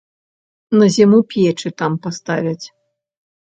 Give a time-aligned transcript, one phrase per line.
[0.79, 2.65] На зіму печы там паставяць.